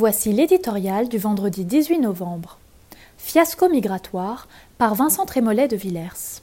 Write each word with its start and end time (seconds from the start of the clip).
Voici 0.00 0.32
l'éditorial 0.32 1.08
du 1.08 1.18
vendredi 1.18 1.64
18 1.64 1.98
novembre. 1.98 2.58
Fiasco 3.16 3.68
migratoire 3.68 4.46
par 4.78 4.94
Vincent 4.94 5.26
Trémollet 5.26 5.66
de 5.66 5.74
Villers. 5.74 6.40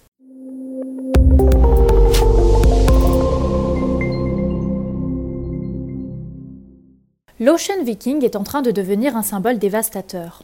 L'Ocean 7.39 7.81
Viking 7.85 8.25
est 8.25 8.35
en 8.35 8.43
train 8.43 8.61
de 8.61 8.71
devenir 8.71 9.15
un 9.15 9.23
symbole 9.23 9.57
dévastateur. 9.57 10.43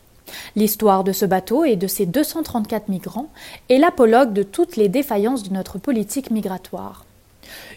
L'histoire 0.55 1.03
de 1.03 1.11
ce 1.11 1.25
bateau 1.25 1.65
et 1.65 1.75
de 1.75 1.87
ses 1.87 2.05
234 2.05 2.87
migrants 2.87 3.27
est 3.67 3.77
l'apologue 3.77 4.31
de 4.31 4.43
toutes 4.43 4.77
les 4.77 4.87
défaillances 4.87 5.43
de 5.43 5.53
notre 5.53 5.79
politique 5.79 6.31
migratoire. 6.31 7.03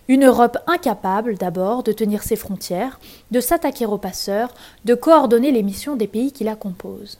Une 0.08 0.24
Europe 0.24 0.58
incapable 0.66 1.36
d'abord 1.36 1.82
de 1.82 1.92
tenir 1.92 2.22
ses 2.22 2.36
frontières, 2.36 3.00
de 3.30 3.40
s'attaquer 3.40 3.86
aux 3.86 3.98
passeurs, 3.98 4.52
de 4.84 4.94
coordonner 4.94 5.50
les 5.50 5.62
missions 5.62 5.96
des 5.96 6.06
pays 6.06 6.32
qui 6.32 6.44
la 6.44 6.56
composent. 6.56 7.18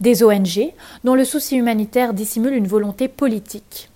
Des 0.00 0.22
ONG 0.22 0.72
dont 1.04 1.14
le 1.14 1.24
souci 1.24 1.56
humanitaire 1.56 2.14
dissimule 2.14 2.54
une 2.54 2.66
volonté 2.66 3.08
politique, 3.08 3.90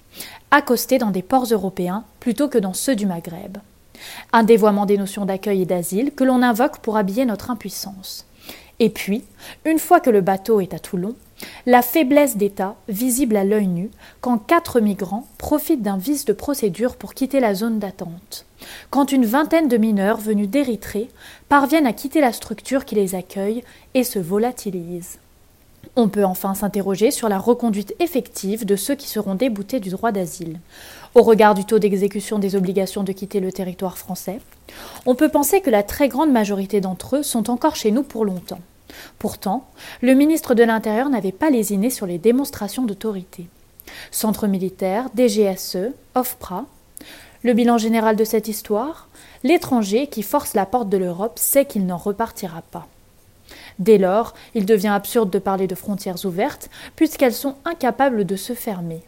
accostées 0.50 0.98
dans 0.98 1.10
des 1.10 1.22
ports 1.22 1.46
européens 1.50 2.04
plutôt 2.20 2.48
que 2.48 2.58
dans 2.58 2.74
ceux 2.74 2.96
du 2.96 3.06
Maghreb. 3.06 3.58
Un 4.32 4.44
dévoiement 4.44 4.86
des 4.86 4.98
notions 4.98 5.26
d'accueil 5.26 5.62
et 5.62 5.66
d'asile 5.66 6.12
que 6.12 6.24
l'on 6.24 6.42
invoque 6.42 6.78
pour 6.78 6.96
habiller 6.96 7.24
notre 7.24 7.50
impuissance. 7.50 8.26
Et 8.78 8.88
puis, 8.88 9.24
une 9.66 9.78
fois 9.78 10.00
que 10.00 10.10
le 10.10 10.22
bateau 10.22 10.60
est 10.60 10.72
à 10.72 10.78
Toulon, 10.78 11.14
la 11.66 11.82
faiblesse 11.82 12.36
d'État 12.36 12.76
visible 12.88 13.36
à 13.36 13.44
l'œil 13.44 13.66
nu 13.66 13.90
quand 14.20 14.38
quatre 14.38 14.80
migrants 14.80 15.26
profitent 15.38 15.82
d'un 15.82 15.96
vice 15.96 16.24
de 16.24 16.32
procédure 16.32 16.96
pour 16.96 17.14
quitter 17.14 17.40
la 17.40 17.54
zone 17.54 17.78
d'attente, 17.78 18.44
quand 18.90 19.12
une 19.12 19.26
vingtaine 19.26 19.68
de 19.68 19.76
mineurs 19.76 20.18
venus 20.18 20.48
d'Érythrée 20.48 21.08
parviennent 21.48 21.86
à 21.86 21.92
quitter 21.92 22.20
la 22.20 22.32
structure 22.32 22.84
qui 22.84 22.94
les 22.94 23.14
accueille 23.14 23.62
et 23.94 24.04
se 24.04 24.18
volatilisent. 24.18 25.18
On 25.96 26.08
peut 26.08 26.24
enfin 26.24 26.54
s'interroger 26.54 27.10
sur 27.10 27.28
la 27.28 27.38
reconduite 27.38 27.94
effective 27.98 28.64
de 28.64 28.76
ceux 28.76 28.94
qui 28.94 29.08
seront 29.08 29.34
déboutés 29.34 29.80
du 29.80 29.90
droit 29.90 30.12
d'asile. 30.12 30.60
Au 31.14 31.22
regard 31.22 31.54
du 31.54 31.64
taux 31.64 31.78
d'exécution 31.78 32.38
des 32.38 32.54
obligations 32.54 33.02
de 33.02 33.12
quitter 33.12 33.40
le 33.40 33.50
territoire 33.50 33.98
français, 33.98 34.40
on 35.06 35.14
peut 35.14 35.28
penser 35.28 35.60
que 35.60 35.70
la 35.70 35.82
très 35.82 36.08
grande 36.08 36.30
majorité 36.30 36.80
d'entre 36.80 37.16
eux 37.16 37.22
sont 37.22 37.50
encore 37.50 37.76
chez 37.76 37.90
nous 37.90 38.02
pour 38.02 38.24
longtemps. 38.24 38.60
Pourtant, 39.18 39.68
le 40.00 40.14
ministre 40.14 40.54
de 40.54 40.62
l'Intérieur 40.62 41.10
n'avait 41.10 41.32
pas 41.32 41.50
lésiné 41.50 41.90
sur 41.90 42.06
les 42.06 42.18
démonstrations 42.18 42.84
d'autorité. 42.84 43.48
Centre 44.10 44.46
militaire, 44.46 45.08
DGSE, 45.16 45.92
OFPRA. 46.14 46.66
Le 47.42 47.54
bilan 47.54 47.78
général 47.78 48.16
de 48.16 48.24
cette 48.24 48.48
histoire 48.48 49.08
L'étranger 49.42 50.06
qui 50.06 50.22
force 50.22 50.54
la 50.54 50.66
porte 50.66 50.90
de 50.90 50.98
l'Europe 50.98 51.38
sait 51.38 51.64
qu'il 51.64 51.86
n'en 51.86 51.96
repartira 51.96 52.62
pas. 52.70 52.86
Dès 53.78 53.96
lors, 53.96 54.34
il 54.54 54.66
devient 54.66 54.88
absurde 54.88 55.30
de 55.30 55.38
parler 55.38 55.66
de 55.66 55.74
frontières 55.74 56.26
ouvertes, 56.26 56.68
puisqu'elles 56.94 57.34
sont 57.34 57.56
incapables 57.64 58.26
de 58.26 58.36
se 58.36 58.52
fermer. 58.52 59.02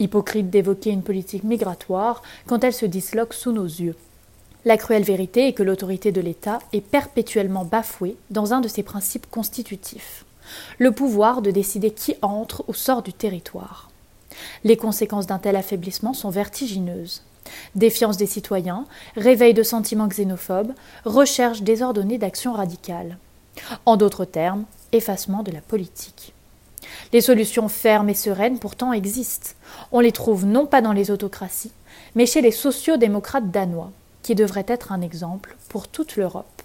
Hypocrite 0.00 0.50
d'évoquer 0.50 0.90
une 0.90 1.02
politique 1.02 1.44
migratoire 1.44 2.22
quand 2.46 2.64
elle 2.64 2.72
se 2.72 2.86
disloque 2.86 3.34
sous 3.34 3.52
nos 3.52 3.64
yeux. 3.64 3.94
La 4.64 4.76
cruelle 4.76 5.04
vérité 5.04 5.48
est 5.48 5.52
que 5.52 5.62
l'autorité 5.62 6.12
de 6.12 6.20
l'État 6.20 6.58
est 6.72 6.80
perpétuellement 6.80 7.64
bafouée 7.64 8.16
dans 8.30 8.52
un 8.52 8.60
de 8.60 8.68
ses 8.68 8.82
principes 8.82 9.30
constitutifs 9.30 10.24
le 10.78 10.92
pouvoir 10.92 11.42
de 11.42 11.50
décider 11.50 11.90
qui 11.90 12.14
entre 12.22 12.64
ou 12.68 12.74
sort 12.74 13.02
du 13.02 13.12
territoire. 13.12 13.90
Les 14.64 14.76
conséquences 14.76 15.26
d'un 15.26 15.38
tel 15.38 15.56
affaiblissement 15.56 16.14
sont 16.14 16.30
vertigineuses. 16.30 17.22
Défiance 17.74 18.16
des 18.16 18.26
citoyens, 18.26 18.86
réveil 19.16 19.54
de 19.54 19.62
sentiments 19.62 20.08
xénophobes, 20.08 20.72
recherche 21.04 21.62
désordonnée 21.62 22.18
d'actions 22.18 22.52
radicales. 22.52 23.18
En 23.86 23.96
d'autres 23.96 24.24
termes, 24.24 24.64
effacement 24.92 25.42
de 25.42 25.50
la 25.50 25.60
politique. 25.60 26.32
Les 27.12 27.20
solutions 27.20 27.68
fermes 27.68 28.08
et 28.08 28.14
sereines 28.14 28.58
pourtant 28.58 28.92
existent. 28.92 29.50
On 29.92 30.00
les 30.00 30.12
trouve 30.12 30.46
non 30.46 30.66
pas 30.66 30.80
dans 30.80 30.92
les 30.92 31.10
autocraties, 31.10 31.72
mais 32.14 32.26
chez 32.26 32.40
les 32.40 32.52
sociaux-démocrates 32.52 33.50
danois 33.50 33.92
qui 34.30 34.36
devrait 34.36 34.66
être 34.68 34.92
un 34.92 35.00
exemple 35.00 35.56
pour 35.68 35.88
toute 35.88 36.14
l'Europe. 36.14 36.62